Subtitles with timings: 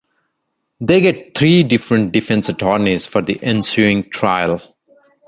[0.79, 4.59] They get three different defense attorneys for the ensuing trial.